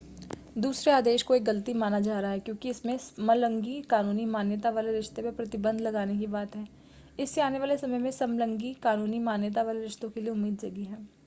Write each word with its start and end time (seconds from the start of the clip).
दूसरे 0.57 0.91
आदेश 0.93 1.23
को 1.23 1.35
एक 1.35 1.43
गलती 1.45 1.73
माना 1.75 1.99
जा 1.99 2.19
रहा 2.19 2.31
है 2.31 2.39
क्योंकि 2.39 2.69
इसमें 2.69 2.97
समलिंगी 2.97 3.81
कानूनी 3.89 4.25
मान्यता 4.27 4.69
वाले 4.69 4.93
रिश्ते 4.93 5.21
पर 5.21 5.31
प्रतिबंध 5.33 5.81
लगाने 5.81 6.17
की 6.17 6.27
बात 6.29 6.55
है 6.55 6.67
इससे 7.19 7.41
आने 7.41 7.59
वाले 7.59 7.77
समय 7.77 7.99
में 7.99 8.11
समलिंगी 8.13 8.73
कानूनी 8.83 9.19
मान्यता 9.21 9.63
वाले 9.63 9.81
रिश्तों 9.81 10.09
के 10.09 10.21
लिए 10.21 10.31
उम्मीद 10.31 10.57
जगी 10.59 10.83
है 10.85 11.05